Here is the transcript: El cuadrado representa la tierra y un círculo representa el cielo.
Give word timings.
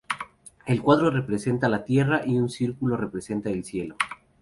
El 0.65 0.81
cuadrado 0.81 1.11
representa 1.11 1.69
la 1.69 1.83
tierra 1.85 2.21
y 2.25 2.39
un 2.39 2.49
círculo 2.49 2.97
representa 2.97 3.51
el 3.51 3.63
cielo. 3.63 3.95